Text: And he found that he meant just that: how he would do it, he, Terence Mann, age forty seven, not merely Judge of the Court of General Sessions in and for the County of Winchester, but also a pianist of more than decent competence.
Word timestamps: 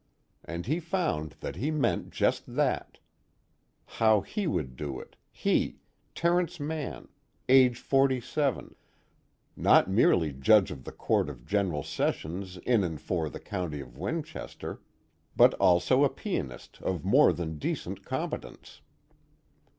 And 0.43 0.65
he 0.65 0.79
found 0.79 1.33
that 1.41 1.57
he 1.57 1.69
meant 1.69 2.09
just 2.09 2.55
that: 2.55 2.97
how 3.85 4.21
he 4.21 4.47
would 4.47 4.75
do 4.75 4.99
it, 4.99 5.15
he, 5.31 5.77
Terence 6.15 6.59
Mann, 6.59 7.07
age 7.47 7.77
forty 7.77 8.19
seven, 8.19 8.73
not 9.55 9.91
merely 9.91 10.33
Judge 10.33 10.71
of 10.71 10.85
the 10.85 10.91
Court 10.91 11.29
of 11.29 11.45
General 11.45 11.83
Sessions 11.83 12.57
in 12.57 12.83
and 12.83 12.99
for 12.99 13.29
the 13.29 13.39
County 13.39 13.79
of 13.79 13.95
Winchester, 13.95 14.81
but 15.35 15.53
also 15.59 16.03
a 16.03 16.09
pianist 16.09 16.79
of 16.81 17.05
more 17.05 17.31
than 17.31 17.59
decent 17.59 18.03
competence. 18.03 18.81